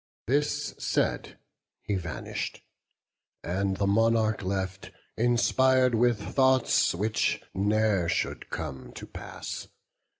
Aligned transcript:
This 0.25 0.73
said, 0.79 1.37
he 1.83 1.93
vanish'd; 1.93 2.61
and 3.43 3.77
the 3.77 3.85
monarch 3.85 4.41
left, 4.41 4.89
Inspir'd 5.15 5.93
with 5.93 6.19
thoughts 6.33 6.95
which 6.95 7.39
ne'er 7.53 8.09
should 8.09 8.49
come 8.49 8.93
to 8.93 9.05
pass. 9.05 9.67